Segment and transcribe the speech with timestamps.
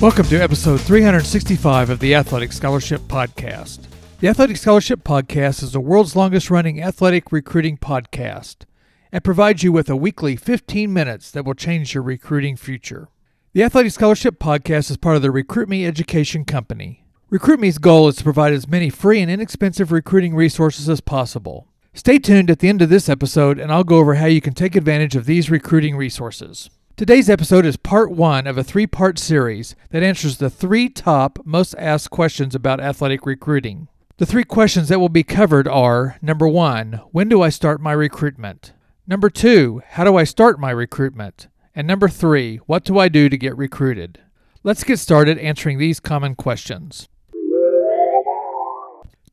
[0.00, 3.78] Welcome to episode 365 of the Athletic Scholarship Podcast.
[4.20, 8.64] The Athletic Scholarship Podcast is the world's longest running athletic recruiting podcast
[9.12, 13.08] and provides you with a weekly 15 minutes that will change your recruiting future.
[13.54, 17.06] The Athletic Scholarship Podcast is part of the Recruit Me Education Company.
[17.30, 21.68] Recruit Me's goal is to provide as many free and inexpensive recruiting resources as possible.
[21.94, 24.52] Stay tuned at the end of this episode, and I'll go over how you can
[24.54, 26.68] take advantage of these recruiting resources.
[26.96, 31.40] Today's episode is part one of a three part series that answers the three top
[31.44, 33.88] most asked questions about athletic recruiting.
[34.18, 37.90] The three questions that will be covered are number one, when do I start my
[37.90, 38.74] recruitment?
[39.08, 41.48] Number two, how do I start my recruitment?
[41.74, 44.20] And number three, what do I do to get recruited?
[44.62, 47.08] Let's get started answering these common questions.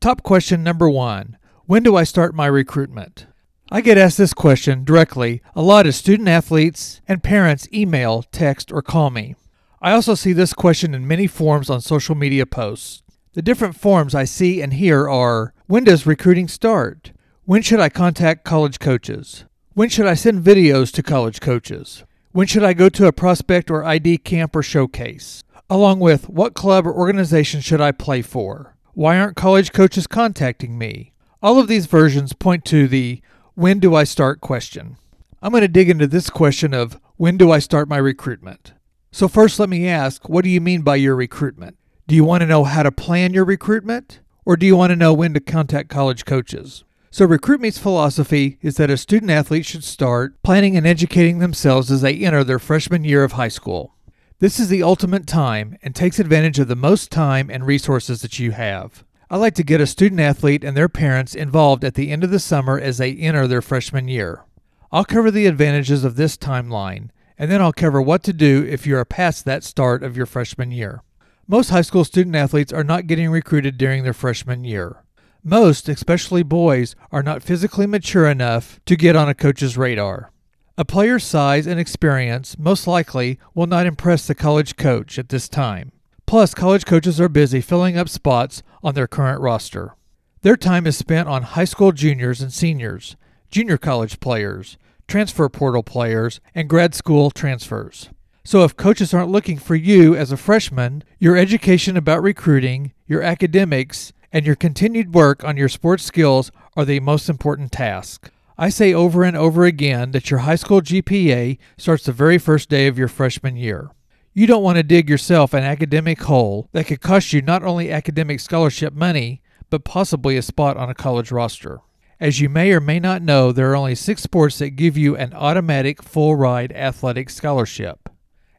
[0.00, 3.26] Top question number one When do I start my recruitment?
[3.74, 8.70] I get asked this question directly a lot as student athletes and parents email, text,
[8.70, 9.34] or call me.
[9.80, 13.02] I also see this question in many forms on social media posts.
[13.32, 17.12] The different forms I see and hear are When does recruiting start?
[17.46, 19.46] When should I contact college coaches?
[19.72, 22.04] When should I send videos to college coaches?
[22.32, 25.44] When should I go to a prospect or ID camp or showcase?
[25.70, 28.76] Along with what club or organization should I play for?
[28.92, 31.14] Why aren't college coaches contacting me?
[31.42, 33.22] All of these versions point to the
[33.54, 34.96] when do I start question.
[35.42, 38.72] I'm going to dig into this question of when do I start my recruitment.
[39.10, 41.76] So, first, let me ask what do you mean by your recruitment?
[42.06, 44.20] Do you want to know how to plan your recruitment?
[44.44, 46.84] Or do you want to know when to contact college coaches?
[47.10, 52.00] So, RecruitMe's philosophy is that a student athlete should start planning and educating themselves as
[52.00, 53.94] they enter their freshman year of high school.
[54.38, 58.38] This is the ultimate time and takes advantage of the most time and resources that
[58.38, 59.04] you have.
[59.32, 62.30] I like to get a student athlete and their parents involved at the end of
[62.30, 64.44] the summer as they enter their freshman year.
[64.92, 68.86] I'll cover the advantages of this timeline, and then I'll cover what to do if
[68.86, 71.02] you are past that start of your freshman year.
[71.48, 75.02] Most high school student athletes are not getting recruited during their freshman year.
[75.42, 80.30] Most, especially boys, are not physically mature enough to get on a coach's radar.
[80.76, 85.48] A player's size and experience most likely will not impress the college coach at this
[85.48, 85.90] time.
[86.32, 89.96] Plus, college coaches are busy filling up spots on their current roster.
[90.40, 93.16] Their time is spent on high school juniors and seniors,
[93.50, 98.08] junior college players, transfer portal players, and grad school transfers.
[98.44, 103.20] So, if coaches aren't looking for you as a freshman, your education about recruiting, your
[103.20, 108.30] academics, and your continued work on your sports skills are the most important task.
[108.56, 112.70] I say over and over again that your high school GPA starts the very first
[112.70, 113.90] day of your freshman year.
[114.34, 117.92] You don't want to dig yourself an academic hole that could cost you not only
[117.92, 121.80] academic scholarship money, but possibly a spot on a college roster.
[122.18, 125.14] As you may or may not know, there are only six sports that give you
[125.14, 128.08] an automatic full ride athletic scholarship.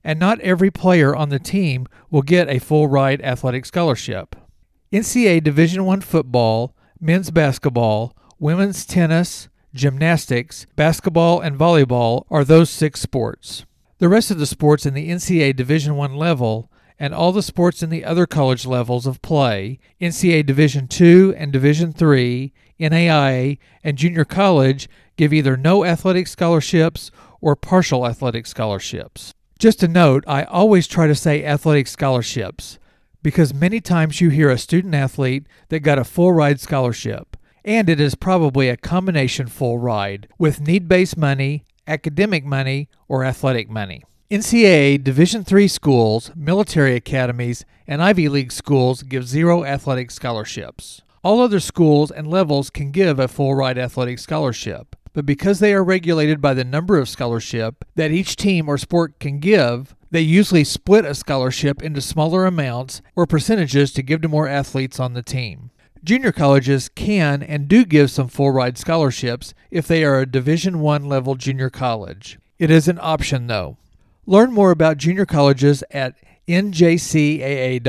[0.03, 4.35] And not every player on the team will get a full ride athletic scholarship.
[4.91, 13.01] NCAA Division I football, men's basketball, women's tennis, gymnastics, basketball, and volleyball are those six
[13.01, 13.65] sports.
[13.99, 17.83] The rest of the sports in the NCAA Division I level and all the sports
[17.83, 23.97] in the other college levels of play, NCAA Division II and Division III, NAIA, and
[23.97, 27.11] junior college, give either no athletic scholarships
[27.41, 29.33] or partial athletic scholarships.
[29.59, 32.79] Just a note, I always try to say athletic scholarships
[33.21, 37.89] because many times you hear a student athlete that got a full ride scholarship, and
[37.89, 43.69] it is probably a combination full ride with need based money academic money, or athletic
[43.69, 44.03] money.
[44.31, 51.01] NCAA Division III schools, military academies, and Ivy League schools give zero athletic scholarships.
[51.23, 55.73] All other schools and levels can give a full ride athletic scholarship, but because they
[55.73, 60.21] are regulated by the number of scholarship that each team or sport can give, they
[60.21, 65.13] usually split a scholarship into smaller amounts or percentages to give to more athletes on
[65.13, 65.69] the team.
[66.03, 70.81] Junior colleges can and do give some full ride scholarships if they are a Division
[70.81, 72.37] 1 level junior college.
[72.59, 73.77] It is an option though.
[74.25, 76.15] Learn more about junior colleges at
[76.45, 77.79] njcaa.org.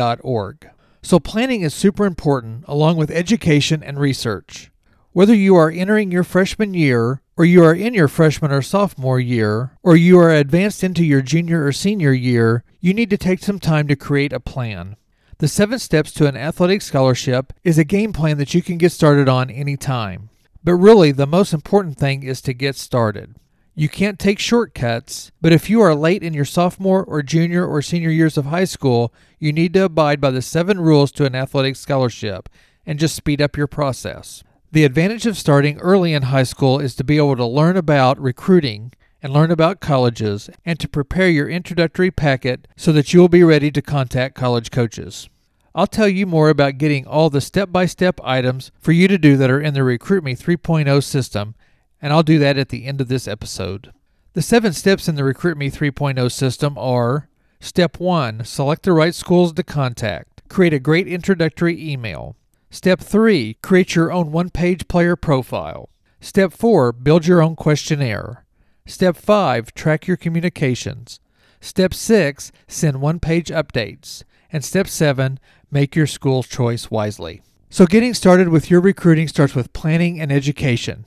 [1.03, 4.71] So planning is super important along with education and research.
[5.11, 9.19] Whether you are entering your freshman year, or you are in your freshman or sophomore
[9.19, 13.41] year, or you are advanced into your junior or senior year, you need to take
[13.41, 14.95] some time to create a plan.
[15.39, 18.93] The seven steps to an athletic scholarship is a game plan that you can get
[18.93, 20.31] started on anytime.
[20.63, 23.35] But really, the most important thing is to get started.
[23.75, 27.83] You can't take shortcuts, but if you are late in your sophomore or junior or
[27.83, 31.35] senior years of high school, you need to abide by the seven rules to an
[31.35, 32.49] athletic scholarship
[32.87, 34.45] and just speed up your process.
[34.71, 38.21] The advantage of starting early in high school is to be able to learn about
[38.21, 38.93] recruiting
[39.25, 43.43] and learn about colleges and to prepare your introductory packet so that you will be
[43.43, 45.31] ready to contact college coaches.
[45.75, 49.17] I'll tell you more about getting all the step by step items for you to
[49.17, 51.55] do that are in the Recruit Me 3.0 system
[52.03, 53.95] and I'll do that at the end of this episode.
[54.35, 57.31] The seven steps in the Recruit Me 3.0 system are
[57.61, 60.43] Step 1 Select the right schools to contact.
[60.51, 62.37] Create a great introductory email.
[62.69, 65.89] Step 3 Create your own one page player profile.
[66.21, 68.44] Step 4 Build your own questionnaire.
[68.87, 71.19] Step 5 Track your communications.
[71.59, 74.25] Step 6 Send one page updates.
[74.53, 75.41] And step 7
[75.71, 77.41] Make your school choice wisely.
[77.71, 81.07] So, getting started with your recruiting starts with planning and education.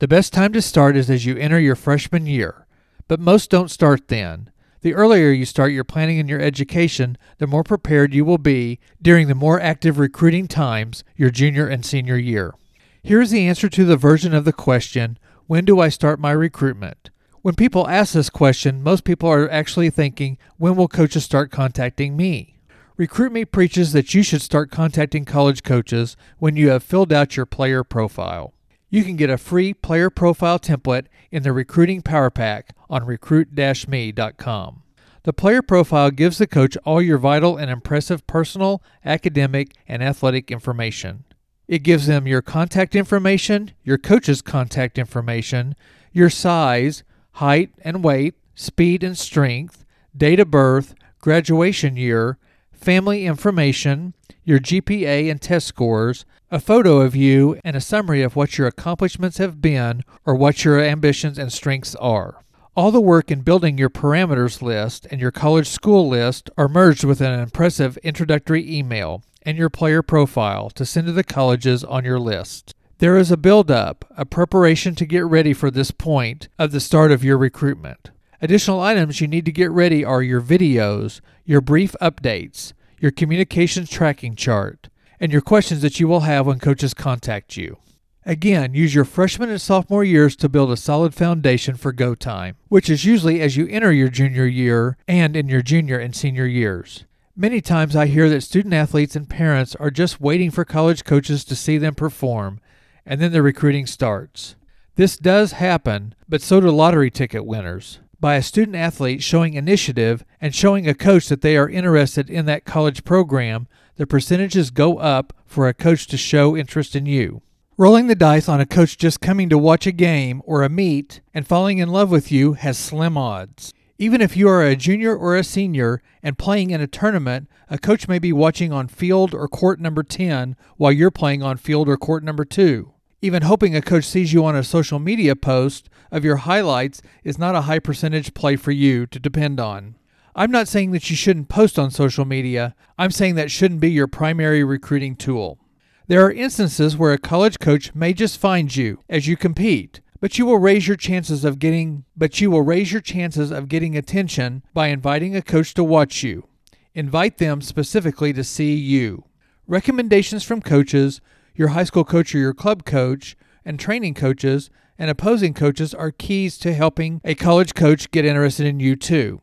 [0.00, 2.66] The best time to start is as you enter your freshman year,
[3.08, 4.50] but most don't start then.
[4.82, 8.78] The earlier you start your planning and your education, the more prepared you will be
[9.00, 12.54] during the more active recruiting times your junior and senior year.
[13.02, 16.32] Here is the answer to the version of the question When do I start my
[16.32, 17.10] recruitment?
[17.44, 22.16] When people ask this question, most people are actually thinking, When will coaches start contacting
[22.16, 22.56] me?
[22.96, 27.36] Recruit Me preaches that you should start contacting college coaches when you have filled out
[27.36, 28.54] your player profile.
[28.88, 34.82] You can get a free player profile template in the Recruiting Power Pack on recruit-me.com.
[35.24, 40.50] The player profile gives the coach all your vital and impressive personal, academic, and athletic
[40.50, 41.24] information.
[41.68, 45.74] It gives them your contact information, your coach's contact information,
[46.10, 49.84] your size, height and weight, speed and strength,
[50.16, 52.38] date of birth, graduation year,
[52.72, 54.14] family information,
[54.44, 58.66] your GPA and test scores, a photo of you, and a summary of what your
[58.68, 62.40] accomplishments have been or what your ambitions and strengths are.
[62.76, 67.04] All the work in building your parameters list and your college school list are merged
[67.04, 72.04] with an impressive introductory email and your player profile to send to the colleges on
[72.04, 72.73] your list.
[72.98, 76.78] There is a build up, a preparation to get ready for this point of the
[76.78, 78.10] start of your recruitment.
[78.40, 83.90] Additional items you need to get ready are your videos, your brief updates, your communications
[83.90, 84.88] tracking chart,
[85.18, 87.78] and your questions that you will have when coaches contact you.
[88.24, 92.56] Again, use your freshman and sophomore years to build a solid foundation for go time,
[92.68, 96.46] which is usually as you enter your junior year and in your junior and senior
[96.46, 97.04] years.
[97.36, 101.44] Many times I hear that student athletes and parents are just waiting for college coaches
[101.46, 102.60] to see them perform,
[103.06, 104.56] and then the recruiting starts.
[104.96, 107.98] This does happen, but so do lottery ticket winners.
[108.20, 112.46] By a student athlete showing initiative and showing a coach that they are interested in
[112.46, 113.66] that college program,
[113.96, 117.42] the percentages go up for a coach to show interest in you.
[117.76, 121.20] Rolling the dice on a coach just coming to watch a game or a meet
[121.34, 123.74] and falling in love with you has slim odds.
[123.98, 127.78] Even if you are a junior or a senior and playing in a tournament, a
[127.78, 131.88] coach may be watching on field or court number 10 while you're playing on field
[131.88, 132.93] or court number 2.
[133.24, 137.38] Even hoping a coach sees you on a social media post of your highlights is
[137.38, 139.94] not a high percentage play for you to depend on.
[140.36, 142.74] I'm not saying that you shouldn't post on social media.
[142.98, 145.58] I'm saying that shouldn't be your primary recruiting tool.
[146.06, 150.36] There are instances where a college coach may just find you as you compete, but
[150.36, 153.96] you will raise your chances of getting but you will raise your chances of getting
[153.96, 156.46] attention by inviting a coach to watch you.
[156.92, 159.24] Invite them specifically to see you.
[159.66, 161.22] Recommendations from coaches,
[161.54, 166.10] your high school coach or your club coach, and training coaches and opposing coaches are
[166.10, 169.40] keys to helping a college coach get interested in you too.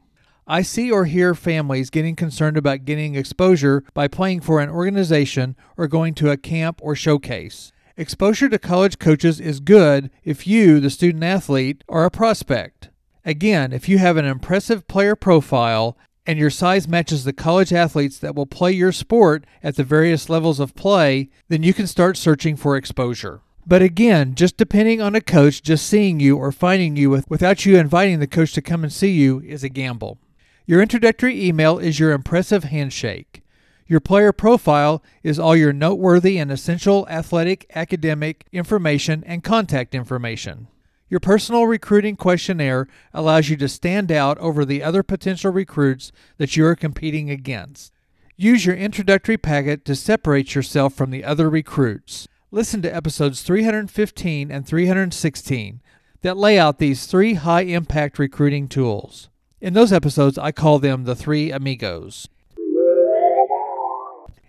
[0.48, 5.56] I see or hear families getting concerned about getting exposure by playing for an organization
[5.77, 7.72] or going to a camp or showcase.
[7.96, 12.89] Exposure to college coaches is good if you, the student athlete, are a prospect.
[13.24, 18.17] Again, if you have an impressive player profile and your size matches the college athletes
[18.19, 22.17] that will play your sport at the various levels of play, then you can start
[22.17, 23.41] searching for exposure.
[23.65, 27.65] But again, just depending on a coach just seeing you or finding you with, without
[27.65, 30.17] you inviting the coach to come and see you is a gamble.
[30.65, 33.43] Your introductory email is your impressive handshake.
[33.87, 40.67] Your player profile is all your noteworthy and essential athletic, academic information and contact information.
[41.12, 46.56] Your personal recruiting questionnaire allows you to stand out over the other potential recruits that
[46.56, 47.91] you are competing against.
[48.38, 52.30] Use your introductory packet to separate yourself from the other recruits.
[52.50, 55.82] listen to episodes 315 and 316
[56.22, 59.30] that lay out these three high impact recruiting tools.
[59.60, 62.30] In those episodes, I call them the three amigos.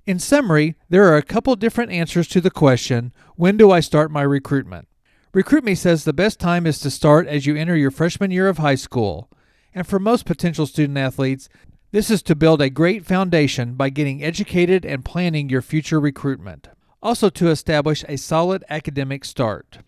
[0.07, 4.13] In summary, there are a couple different answers to the question when do I start
[4.13, 4.87] my recruitment?
[5.35, 8.59] RecruitMe says the best time is to start as you enter your freshman year of
[8.59, 9.31] high school.
[9.75, 11.49] And for most potential student athletes,
[11.91, 16.69] this is to build a great foundation by getting educated and planning your future recruitment.
[17.03, 19.79] Also, to establish a solid academic start.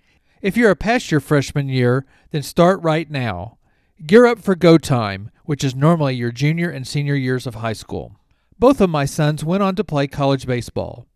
[0.41, 3.59] If you're past your freshman year, then start right now.
[4.07, 7.75] Gear up for go time, which is normally your junior and senior years of high
[7.75, 8.17] school.
[8.59, 11.07] Both of my sons went on to play college baseball.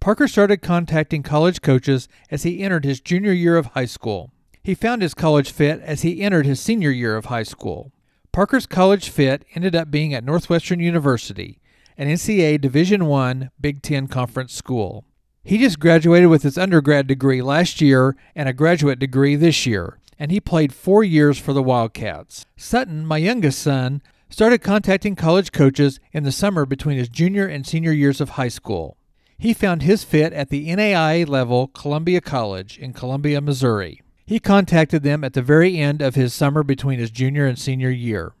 [0.00, 4.30] Parker started contacting college coaches as he entered his junior year of high school.
[4.62, 7.92] He found his college fit as he entered his senior year of high school.
[8.30, 11.58] Parker's college fit ended up being at Northwestern University,
[11.96, 15.04] an NCAA Division I Big Ten Conference school.
[15.42, 19.98] He just graduated with his undergrad degree last year and a graduate degree this year,
[20.18, 22.44] and he played four years for the Wildcats.
[22.56, 27.66] Sutton, my youngest son, started contacting college coaches in the summer between his junior and
[27.66, 28.97] senior years of high school.
[29.40, 34.02] He found his fit at the NAIA level Columbia College in Columbia, Missouri.
[34.26, 37.88] He contacted them at the very end of his summer between his junior and senior
[37.88, 38.32] year.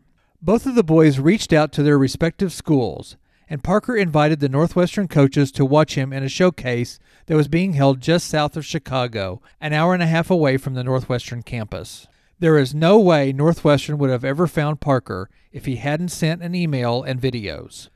[0.42, 3.16] Both of the boys reached out to their respective schools,
[3.48, 7.74] and Parker invited the Northwestern coaches to watch him in a showcase that was being
[7.74, 12.08] held just south of Chicago, an hour and a half away from the Northwestern campus.
[12.40, 16.56] There is no way Northwestern would have ever found Parker if he hadn't sent an
[16.56, 17.88] email and videos.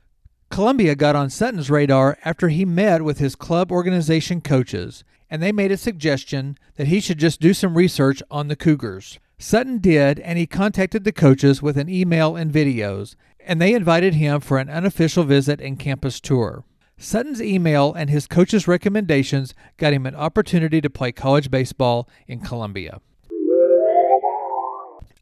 [0.53, 5.51] Columbia got on Sutton's radar after he met with his club organization coaches, and they
[5.51, 9.17] made a suggestion that he should just do some research on the Cougars.
[9.39, 14.13] Sutton did, and he contacted the coaches with an email and videos, and they invited
[14.13, 16.63] him for an unofficial visit and campus tour.
[16.99, 22.41] Sutton's email and his coach's recommendations got him an opportunity to play college baseball in
[22.41, 23.01] Columbia.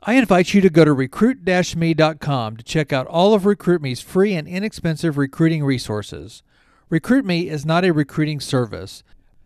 [0.03, 4.47] I invite you to go to recruit-me.com to check out all of RecruitMe's free and
[4.47, 6.41] inexpensive recruiting resources.
[6.89, 9.03] RecruitMe is not a recruiting service,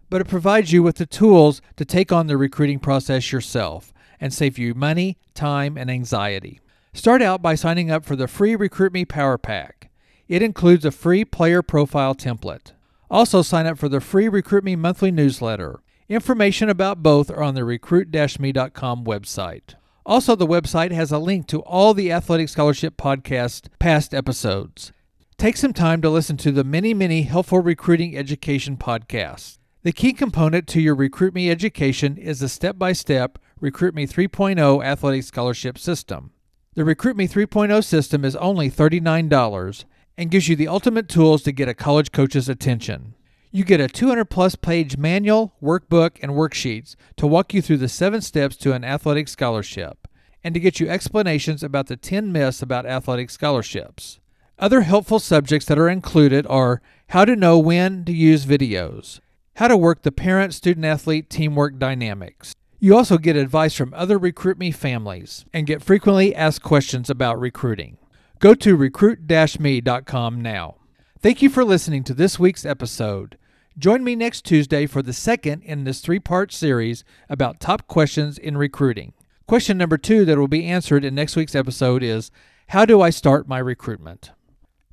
[0.10, 4.34] but it provides you with the tools to take on the recruiting process yourself and
[4.34, 6.62] save you money, time, and anxiety.
[6.94, 9.90] Start out by signing up for the free RecruitMe Power Pack.
[10.30, 12.72] It includes a free player profile template.
[13.12, 15.82] Also, sign up for the free RecruitMe monthly newsletter.
[16.08, 19.76] Information about both are on the recruit-me.com website.
[20.06, 24.94] Also, the website has a link to all the Athletic Scholarship Podcast past episodes.
[25.38, 29.58] Take some time to listen to the many, many helpful recruiting education podcasts.
[29.82, 35.24] The key component to your RecruitMe education is the step by step RecruitMe 3.0 athletic
[35.24, 36.32] scholarship system.
[36.76, 39.86] The RecruitMe 3.0 system is only $39
[40.20, 43.16] and gives you the ultimate tools to get a college coach's attention.
[43.56, 47.88] You get a 200 plus page manual, workbook, and worksheets to walk you through the
[47.88, 50.10] seven steps to an athletic scholarship
[50.44, 54.20] and to get you explanations about the 10 myths about athletic scholarships.
[54.60, 56.82] Other helpful subjects that are included are
[57.12, 59.22] how to know when to use videos,
[59.56, 62.54] how to work the parent student athlete teamwork dynamics.
[62.82, 67.40] You also get advice from other Recruit Me families and get frequently asked questions about
[67.40, 68.00] recruiting.
[68.40, 69.30] Go to recruit
[69.62, 70.76] me.com now.
[71.22, 73.38] Thank you for listening to this week's episode.
[73.78, 78.38] Join me next Tuesday for the second in this three part series about top questions
[78.38, 79.12] in recruiting.
[79.48, 82.32] Question number two that will be answered in next week's episode is
[82.68, 84.32] How do I start my recruitment?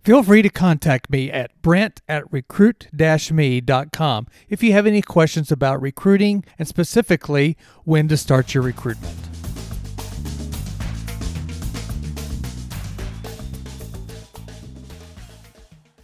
[0.02, 5.52] Feel free to contact me at brent at recruit me.com if you have any questions
[5.52, 9.41] about recruiting and specifically when to start your recruitment.